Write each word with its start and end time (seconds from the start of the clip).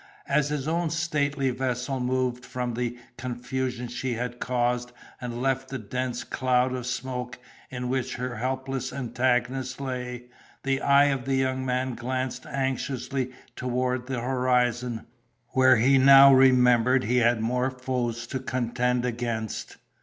As 0.27 0.49
his 0.49 0.67
own 0.67 0.89
stately 0.89 1.51
vessel 1.51 1.99
moved 1.99 2.43
from 2.43 2.73
the 2.73 2.97
confusion 3.19 3.87
she 3.87 4.13
had 4.15 4.39
caused, 4.39 4.91
and 5.21 5.43
left 5.43 5.69
the 5.69 5.77
dense 5.77 6.23
cloud 6.23 6.73
of 6.73 6.87
smoke 6.87 7.37
in 7.69 7.87
which 7.87 8.15
her 8.15 8.37
helpless 8.37 8.91
antagonist 8.91 9.79
lay, 9.79 10.23
the 10.63 10.81
eye 10.81 11.09
of 11.13 11.25
the 11.25 11.35
young 11.35 11.63
man 11.63 11.93
glanced 11.93 12.47
anxiously 12.47 13.31
towards 13.55 14.07
the 14.07 14.21
horizon, 14.21 15.05
where 15.49 15.75
he 15.77 15.99
now 15.99 16.33
remembered 16.33 17.03
he 17.03 17.17
had 17.17 17.39
more 17.39 17.69
foes 17.69 18.25
to 18.25 18.39
contend 18.39 19.05
against. 19.05 19.77